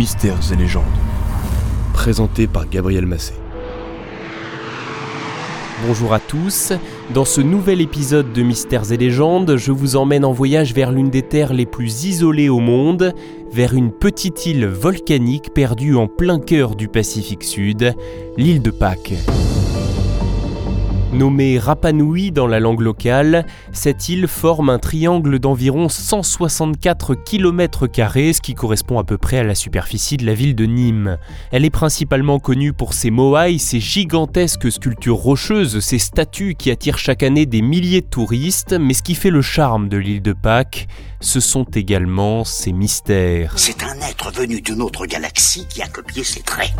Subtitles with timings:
[0.00, 0.84] Mystères et légendes.
[1.92, 3.34] Présenté par Gabriel Massé.
[5.86, 6.72] Bonjour à tous,
[7.12, 11.10] dans ce nouvel épisode de Mystères et légendes, je vous emmène en voyage vers l'une
[11.10, 13.12] des terres les plus isolées au monde,
[13.52, 17.94] vers une petite île volcanique perdue en plein cœur du Pacifique Sud,
[18.38, 19.12] l'île de Pâques.
[21.12, 27.88] Nommée Rapa Nui dans la langue locale, cette île forme un triangle d'environ 164 km,
[27.92, 31.18] ce qui correspond à peu près à la superficie de la ville de Nîmes.
[31.50, 36.98] Elle est principalement connue pour ses moaïs, ses gigantesques sculptures rocheuses, ses statues qui attirent
[36.98, 40.32] chaque année des milliers de touristes, mais ce qui fait le charme de l'île de
[40.32, 40.86] Pâques,
[41.18, 43.54] ce sont également ses mystères.
[43.56, 46.72] C'est un être venu d'une autre galaxie qui a copié ses traits.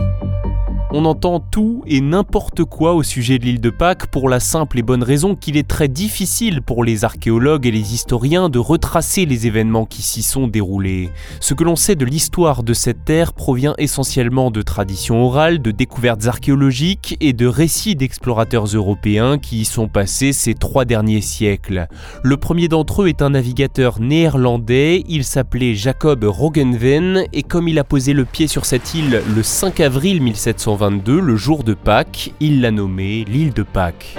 [0.92, 4.76] On entend tout et n'importe quoi au sujet de l'île de Pâques pour la simple
[4.80, 9.24] et bonne raison qu'il est très difficile pour les archéologues et les historiens de retracer
[9.24, 11.10] les événements qui s'y sont déroulés.
[11.38, 15.70] Ce que l'on sait de l'histoire de cette terre provient essentiellement de traditions orales, de
[15.70, 21.86] découvertes archéologiques et de récits d'explorateurs européens qui y sont passés ces trois derniers siècles.
[22.24, 27.78] Le premier d'entre eux est un navigateur néerlandais, il s'appelait Jacob Rogenven et comme il
[27.78, 32.32] a posé le pied sur cette île le 5 avril 1720, le jour de Pâques,
[32.40, 34.16] il l'a nommé l'île de Pâques.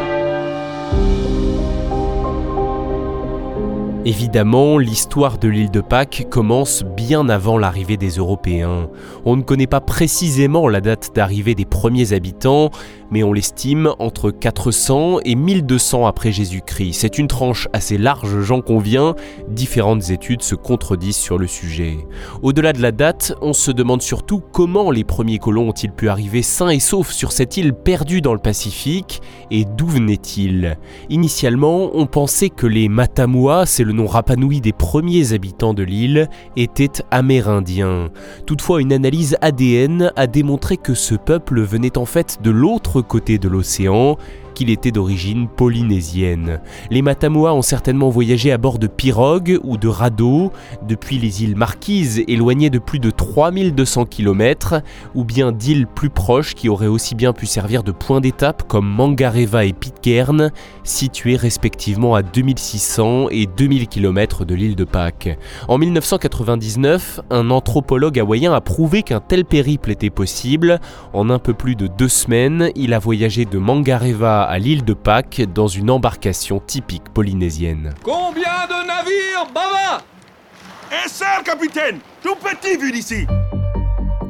[4.05, 8.89] Évidemment, l'histoire de l'île de Pâques commence bien avant l'arrivée des Européens.
[9.25, 12.69] On ne connaît pas précisément la date d'arrivée des premiers habitants,
[13.11, 16.93] mais on l'estime entre 400 et 1200 après Jésus-Christ.
[16.93, 19.15] C'est une tranche assez large, j'en conviens,
[19.49, 21.97] différentes études se contredisent sur le sujet.
[22.41, 26.41] Au-delà de la date, on se demande surtout comment les premiers colons ont-ils pu arriver
[26.41, 30.77] sains et saufs sur cette île perdue dans le Pacifique, et d'où venaient-ils?
[31.09, 36.29] Initialement, on pensait que les Matamua, c'est le nom Rapanui des premiers habitants de l'île
[36.55, 38.09] était amérindien.
[38.45, 43.37] Toutefois, une analyse ADN a démontré que ce peuple venait en fait de l'autre côté
[43.37, 44.17] de l'océan
[44.61, 46.61] qu'il était d'origine polynésienne.
[46.91, 50.51] Les Matamoa ont certainement voyagé à bord de pirogues ou de radeaux
[50.87, 54.83] depuis les îles Marquises, éloignées de plus de 3200 km,
[55.15, 58.87] ou bien d'îles plus proches qui auraient aussi bien pu servir de point d'étape comme
[58.87, 60.51] Mangareva et Pitcairn,
[60.83, 65.39] situées respectivement à 2600 et 2000 km de l'île de Pâques.
[65.69, 70.79] En 1999, un anthropologue hawaïen a prouvé qu'un tel périple était possible.
[71.13, 74.93] En un peu plus de deux semaines, il a voyagé de Mangareva à l'île de
[74.93, 77.93] Pâques dans une embarcation typique polynésienne.
[78.03, 80.03] Combien de navires, Baba?
[80.91, 81.99] Un seul, capitaine.
[82.21, 83.25] Tout petit vu d'ici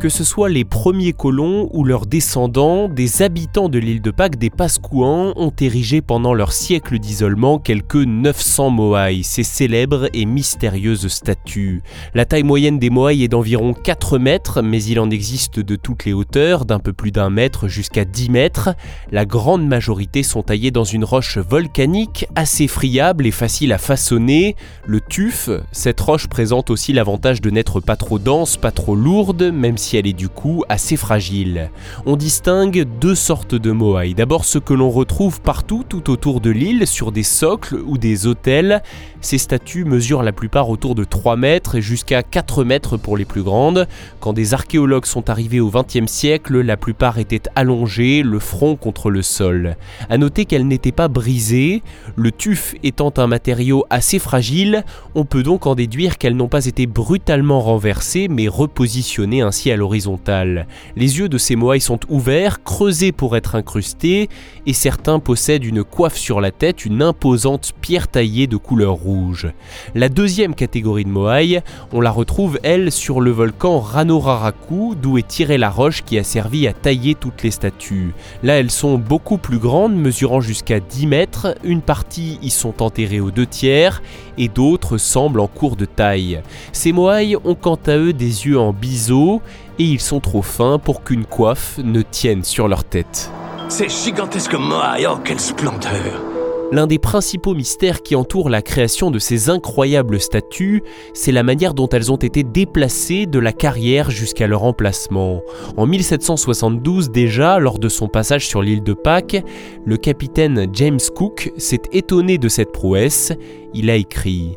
[0.02, 4.40] que ce soit les premiers colons ou leurs descendants, des habitants de l'île de Pâques,
[4.40, 11.08] des Pascouans, ont érigé pendant leur siècle d'isolement quelques 900 moaïs, ces célèbres et mystérieuses
[11.08, 11.84] statues.
[12.16, 16.06] La taille moyenne des moaïs est d'environ 4 mètres, mais il en existe de toutes
[16.06, 18.70] les hauteurs, d'un peu plus d'un mètre jusqu'à 10 mètres.
[19.12, 24.56] La grande majorité sont taillées dans une roche volcanique assez friable et facile à façonner,
[24.88, 25.52] le tuf.
[25.72, 29.91] Cette roche présente aussi l'avantage de n'être pas trop dense, pas trop lourde, même si
[29.94, 31.72] elle est du coup assez fragile.
[32.06, 34.14] On distingue deux sortes de moai.
[34.14, 38.28] D'abord ce que l'on retrouve partout tout autour de l'île sur des socles ou des
[38.28, 38.82] hôtels.
[39.22, 43.26] Ces statues mesurent la plupart autour de 3 mètres et jusqu'à 4 mètres pour les
[43.26, 43.88] plus grandes.
[44.20, 49.10] Quand des archéologues sont arrivés au XXe siècle, la plupart étaient allongées, le front contre
[49.10, 49.76] le sol.
[50.10, 51.84] A noter qu'elles n'étaient pas brisées.
[52.16, 54.84] Le tuf étant un matériau assez fragile,
[55.16, 59.78] on peut donc en déduire qu'elles n'ont pas été brutalement renversées mais repositionnées ainsi à
[59.82, 60.68] l'horizontale.
[60.96, 64.30] Les yeux de ces moaïs sont ouverts, creusés pour être incrustés,
[64.68, 69.48] et certains possèdent une coiffe sur la tête, une imposante pierre taillée de couleur rouge.
[69.96, 71.62] La deuxième catégorie de moaïs,
[71.92, 76.24] on la retrouve elle sur le volcan Ranoraraku, d'où est tirée la roche qui a
[76.24, 78.14] servi à tailler toutes les statues.
[78.44, 81.56] Là, elles sont beaucoup plus grandes, mesurant jusqu'à 10 mètres.
[81.64, 84.04] Une partie y sont enterrées aux deux tiers,
[84.42, 86.42] et d'autres semblent en cours de taille.
[86.74, 89.42] Ces moaïs ont quant à eux des yeux en biseau
[89.78, 93.32] et ils sont trop fins pour qu'une coiffe ne tienne sur leur tête.
[93.70, 96.31] Ces gigantesques moai, oh quelle splendeur
[96.72, 100.84] L'un des principaux mystères qui entourent la création de ces incroyables statues,
[101.14, 105.42] c'est la manière dont elles ont été déplacées de la carrière jusqu'à leur emplacement.
[105.76, 109.44] En 1772 déjà, lors de son passage sur l'île de Pâques,
[109.86, 113.34] le capitaine James Cook s'est étonné de cette prouesse.
[113.74, 114.56] Il a écrit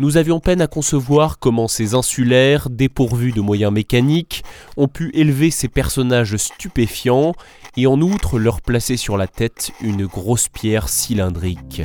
[0.00, 4.44] nous avions peine à concevoir comment ces insulaires, dépourvus de moyens mécaniques,
[4.76, 7.32] ont pu élever ces personnages stupéfiants
[7.76, 11.82] et en outre leur placer sur la tête une grosse pierre cylindrique.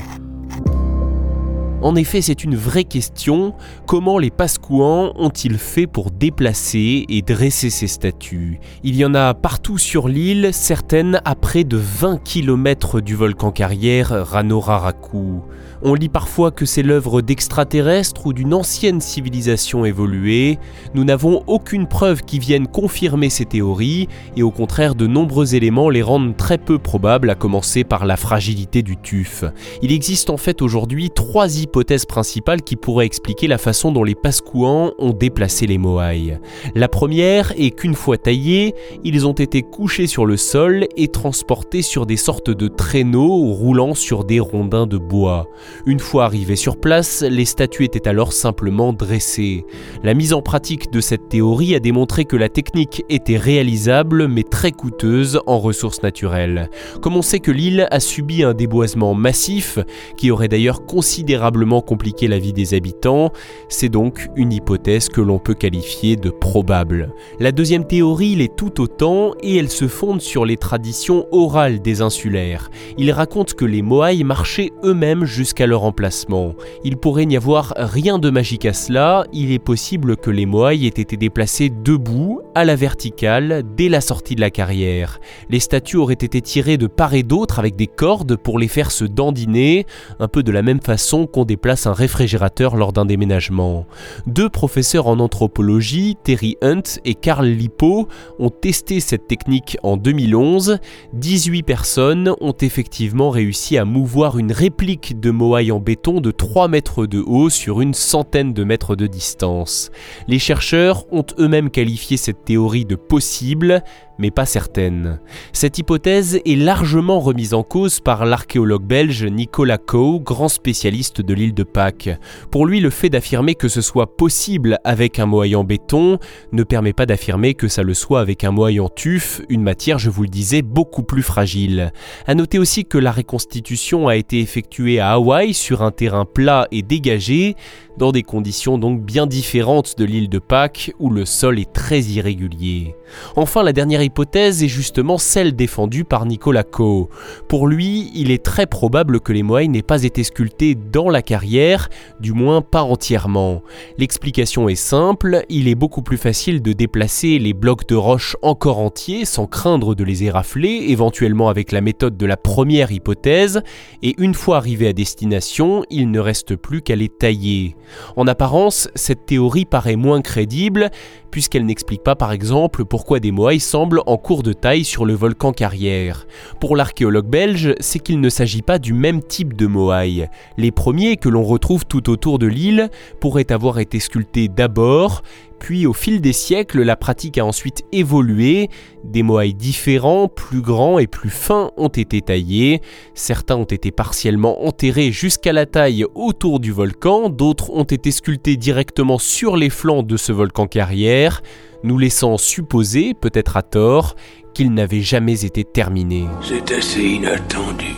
[1.84, 3.54] En effet, c'est une vraie question.
[3.86, 8.62] Comment les Pascouans ont-ils fait pour déplacer et dresser ces statues?
[8.84, 13.52] Il y en a partout sur l'île, certaines à près de 20 km du volcan
[13.52, 15.42] carrière Ranoraraku.
[15.86, 20.58] On lit parfois que c'est l'œuvre d'extraterrestres ou d'une ancienne civilisation évoluée.
[20.94, 24.08] Nous n'avons aucune preuve qui vienne confirmer ces théories,
[24.38, 28.16] et au contraire de nombreux éléments les rendent très peu probables, à commencer par la
[28.16, 29.44] fragilité du tuf.
[29.82, 34.16] Il existe en fait aujourd'hui trois hypothèses principales qui pourraient expliquer la façon dont les
[34.16, 36.40] Pascouans ont déplacé les Moai.
[36.76, 41.82] La première est qu'une fois taillés, ils ont été couchés sur le sol et transportés
[41.82, 45.50] sur des sortes de traîneaux roulant sur des rondins de bois.
[45.86, 49.66] Une fois arrivés sur place, les statues étaient alors simplement dressées.
[50.04, 54.44] La mise en pratique de cette théorie a démontré que la technique était réalisable mais
[54.44, 56.70] très coûteuse en ressources naturelles.
[57.02, 59.80] Comme on sait que l'île a subi un déboisement massif,
[60.18, 63.32] qui aurait d'ailleurs considérablement compliqué la vie des habitants,
[63.70, 67.14] c'est donc une hypothèse que l'on peut qualifier de probable.
[67.40, 72.02] La deuxième théorie l'est tout autant et elle se fonde sur les traditions orales des
[72.02, 72.70] insulaires.
[72.98, 76.54] Il raconte que les Moai marchaient eux-mêmes jusqu'à leur emplacement.
[76.84, 80.86] Il pourrait n'y avoir rien de magique à cela, il est possible que les Moai
[80.86, 85.20] aient été déplacés debout, à la verticale, dès la sortie de la carrière.
[85.50, 88.92] Les statues auraient été tirées de part et d'autre avec des cordes pour les faire
[88.92, 89.86] se dandiner,
[90.20, 93.86] un peu de la même façon qu'on déplace un réfrigérateur lors d'un déménagement.
[94.28, 98.08] Deux professeurs en anthropologie, Terry Hunt et Carl Lippo,
[98.40, 100.78] ont testé cette technique en 2011.
[101.14, 106.68] 18 personnes ont effectivement réussi à mouvoir une réplique de Moai en béton de 3
[106.68, 109.92] mètres de haut sur une centaine de mètres de distance.
[110.28, 113.84] Les chercheurs ont eux-mêmes qualifié cette théorie de possible,
[114.18, 115.20] mais pas certaine.
[115.52, 121.34] Cette hypothèse est largement remise en cause par l'archéologue belge Nicolas Coe, grand spécialiste de
[121.34, 122.10] l'île de Pâques.
[122.52, 126.20] Pour lui, le fait d'affirmer que ce soit possible avec un moai en béton
[126.52, 130.00] ne permet pas d'affirmer que ça le soit avec un moai en tuf, une matière,
[130.00, 131.92] je vous le disais, beaucoup plus fragile.
[132.28, 136.68] À noter aussi que la reconstitution a été effectuée à Hawaï sur un terrain plat
[136.72, 137.56] et dégagé,
[137.98, 142.02] dans des conditions donc bien différentes de l'île de Pâques où le sol est très
[142.02, 142.96] irrégulier.
[143.36, 147.10] Enfin, la dernière hypothèse est justement celle défendue par Nicolas Coe.
[147.48, 151.22] Pour lui, il est très probable que les Moai n'aient pas été sculptés dans la
[151.22, 153.62] carrière, du moins pas entièrement.
[153.98, 158.80] L'explication est simple, il est beaucoup plus facile de déplacer les blocs de roche encore
[158.80, 163.62] entiers sans craindre de les érafler, éventuellement avec la méthode de la première hypothèse,
[164.02, 167.76] et une fois arrivé à destination, il ne reste plus qu'à les tailler.
[168.16, 170.90] En apparence, cette théorie paraît moins crédible,
[171.32, 175.14] puisqu'elle n'explique pas par exemple pourquoi des Moai semblent en cours de taille sur le
[175.14, 176.28] volcan carrière.
[176.60, 180.30] Pour l'archéologue belge, c'est qu'il ne s'agit pas du même type de Moai.
[180.58, 182.90] Les premiers que l'on retrouve tout autour de l'île
[183.20, 185.24] pourraient avoir été sculptés d'abord,
[185.64, 188.70] puis au fil des siècles, la pratique a ensuite évolué,
[189.06, 192.82] des moaïs différents, plus grands et plus fins ont été taillés,
[193.14, 198.58] certains ont été partiellement enterrés jusqu'à la taille autour du volcan, d'autres ont été sculptés
[198.58, 201.42] directement sur les flancs de ce volcan carrière,
[201.86, 204.18] nous laissant supposer, peut-être à tort,
[204.54, 206.26] qu'il n'avait jamais été terminé.
[206.42, 207.96] C'est assez inattendu.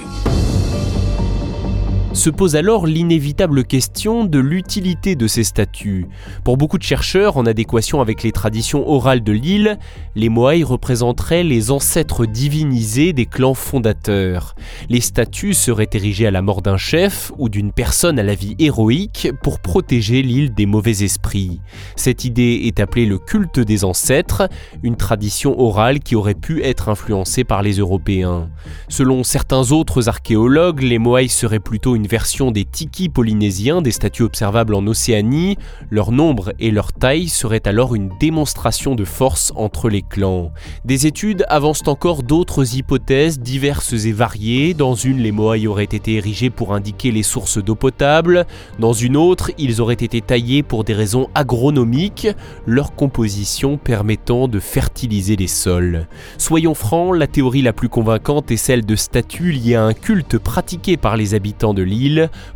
[2.15, 6.07] Se pose alors l'inévitable question de l'utilité de ces statues.
[6.45, 9.77] Pour beaucoup de chercheurs, en adéquation avec les traditions orales de l'île,
[10.15, 14.55] les Moai représenteraient les ancêtres divinisés des clans fondateurs.
[14.87, 18.55] Les statues seraient érigées à la mort d'un chef ou d'une personne à la vie
[18.59, 21.59] héroïque pour protéger l'île des mauvais esprits.
[21.97, 24.47] Cette idée est appelée le culte des ancêtres,
[24.83, 28.49] une tradition orale qui aurait pu être influencée par les Européens.
[28.87, 34.23] Selon certains autres archéologues, les Moai seraient plutôt une version des tikis polynésiens, des statues
[34.23, 35.57] observables en Océanie,
[35.89, 40.51] leur nombre et leur taille seraient alors une démonstration de force entre les clans.
[40.85, 44.73] Des études avancent encore d'autres hypothèses diverses et variées.
[44.73, 48.45] Dans une, les Moai auraient été érigés pour indiquer les sources d'eau potable.
[48.79, 52.27] Dans une autre, ils auraient été taillés pour des raisons agronomiques,
[52.65, 56.07] leur composition permettant de fertiliser les sols.
[56.37, 60.37] Soyons francs, la théorie la plus convaincante est celle de statues liées à un culte
[60.37, 61.94] pratiqué par les habitants de l'île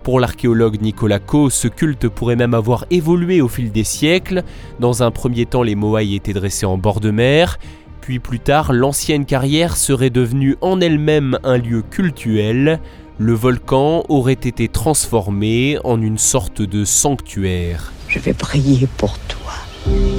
[0.04, 4.44] pour l'archéologue Nicolas Coe, ce culte pourrait même avoir évolué au fil des siècles.
[4.80, 7.58] Dans un premier temps, les Moai étaient dressés en bord de mer,
[8.02, 12.80] puis plus tard, l'ancienne carrière serait devenue en elle-même un lieu cultuel.
[13.18, 17.92] Le volcan aurait été transformé en une sorte de sanctuaire.
[18.08, 20.19] Je vais prier pour toi.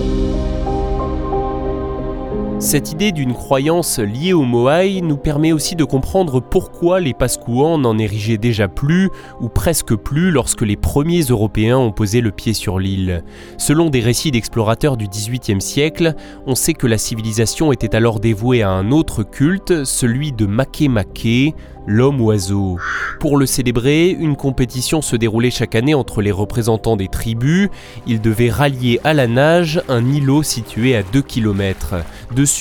[2.61, 7.79] Cette idée d'une croyance liée aux Moai nous permet aussi de comprendre pourquoi les Pascouans
[7.79, 9.09] n'en érigeaient déjà plus,
[9.41, 13.25] ou presque plus, lorsque les premiers Européens ont posé le pied sur l'île.
[13.57, 16.15] Selon des récits d'explorateurs du XVIIIe siècle,
[16.47, 21.55] on sait que la civilisation était alors dévouée à un autre culte, celui de Makemake,
[21.87, 22.79] l'homme-oiseau.
[23.21, 27.69] Pour le célébrer, une compétition se déroulait chaque année entre les représentants des tribus.
[28.07, 31.97] Ils devaient rallier à la nage un îlot situé à 2 km.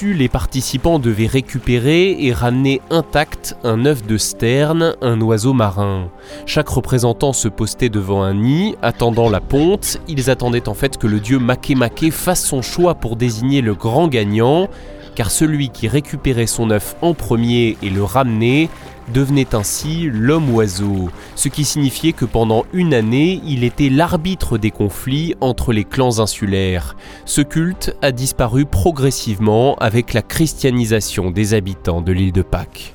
[0.01, 6.09] Les participants devaient récupérer et ramener intact un œuf de sterne, un oiseau marin.
[6.45, 9.99] Chaque représentant se postait devant un nid, attendant la ponte.
[10.07, 14.07] Ils attendaient en fait que le dieu Makemake fasse son choix pour désigner le grand
[14.07, 14.69] gagnant
[15.15, 18.69] car celui qui récupérait son œuf en premier et le ramenait
[19.11, 25.35] devenait ainsi l'homme-oiseau, ce qui signifiait que pendant une année, il était l'arbitre des conflits
[25.41, 26.95] entre les clans insulaires.
[27.25, 32.93] Ce culte a disparu progressivement avec la christianisation des habitants de l'île de Pâques.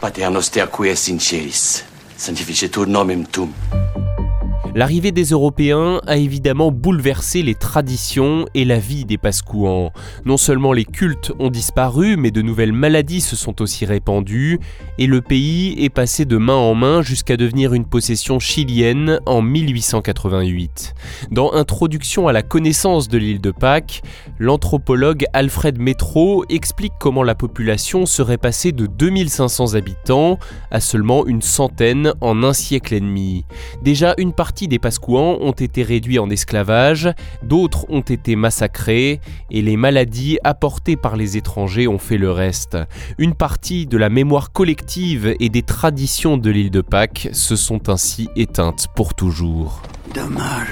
[4.77, 9.93] L'arrivée des Européens a évidemment bouleversé les traditions et la vie des Pascouans.
[10.25, 14.59] Non seulement les cultes ont disparu, mais de nouvelles maladies se sont aussi répandues,
[14.99, 19.43] et le pays est passé de main en main jusqu'à devenir une possession chilienne en
[19.43, 20.95] 1888.
[21.31, 24.03] Dans Introduction à la connaissance de l'île de Pâques,
[24.41, 30.41] l'anthropologue Alfred Métro explique comment la population serait passée de 2500 habitants
[30.73, 33.45] à seulement une centaine en un siècle et demi.
[33.85, 39.63] Déjà une partie des Pascouans ont été réduits en esclavage, d'autres ont été massacrés, et
[39.63, 42.79] les maladies apportées par les étrangers ont fait le reste.
[43.19, 47.89] Une partie de la mémoire collective et des traditions de l'île de Pâques se sont
[47.89, 49.83] ainsi éteintes pour toujours.
[50.15, 50.69] Dommage.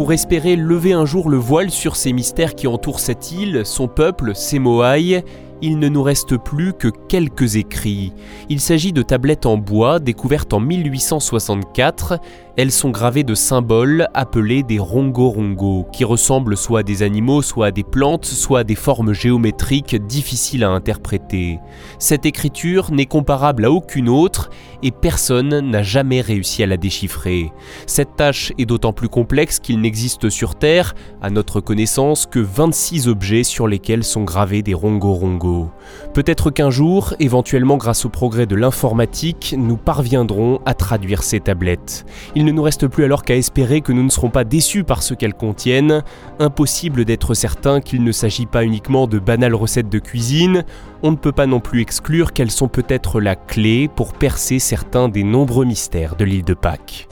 [0.00, 3.86] pour espérer lever un jour le voile sur ces mystères qui entourent cette île, son
[3.86, 5.22] peuple, ses Moaïs,
[5.62, 8.12] il ne nous reste plus que quelques écrits.
[8.48, 12.18] Il s'agit de tablettes en bois découvertes en 1864
[12.56, 17.66] elles sont gravées de symboles appelés des rongo-rongo, qui ressemblent soit à des animaux, soit
[17.66, 21.58] à des plantes, soit à des formes géométriques difficiles à interpréter.
[21.98, 24.50] Cette écriture n'est comparable à aucune autre
[24.82, 27.52] et personne n'a jamais réussi à la déchiffrer.
[27.86, 33.08] Cette tâche est d'autant plus complexe qu'il n'existe sur Terre, à notre connaissance, que 26
[33.08, 35.70] objets sur lesquels sont gravés des rongo-rongo.
[36.14, 42.04] Peut-être qu'un jour, éventuellement grâce au progrès de l'informatique, nous parviendrons à traduire ces tablettes.
[42.40, 45.02] Il ne nous reste plus alors qu'à espérer que nous ne serons pas déçus par
[45.02, 46.02] ce qu'elles contiennent.
[46.38, 50.64] Impossible d'être certain qu'il ne s'agit pas uniquement de banales recettes de cuisine.
[51.02, 55.10] On ne peut pas non plus exclure qu'elles sont peut-être la clé pour percer certains
[55.10, 57.08] des nombreux mystères de l'île de Pâques.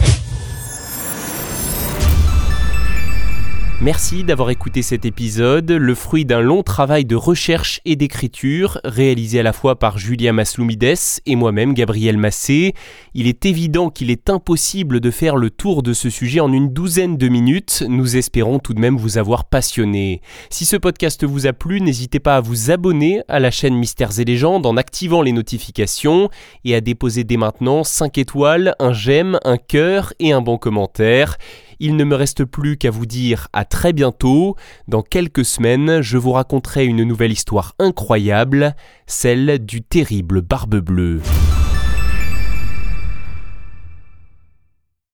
[3.81, 9.39] Merci d'avoir écouté cet épisode, le fruit d'un long travail de recherche et d'écriture, réalisé
[9.39, 12.75] à la fois par Julia Masloumides et moi-même Gabriel Massé.
[13.15, 16.73] Il est évident qu'il est impossible de faire le tour de ce sujet en une
[16.73, 20.23] douzaine de minutes, nous espérons tout de même vous avoir passionné.
[20.51, 24.19] Si ce podcast vous a plu, n'hésitez pas à vous abonner à la chaîne Mystères
[24.19, 26.31] et Légendes en activant les notifications
[26.65, 31.39] et à déposer dès maintenant 5 étoiles, un j'aime, un cœur et un bon commentaire.
[31.81, 34.57] Il ne me reste plus qu'à vous dire à très bientôt.
[34.89, 38.75] Dans quelques semaines, je vous raconterai une nouvelle histoire incroyable,
[39.07, 41.21] celle du terrible Barbe Bleue.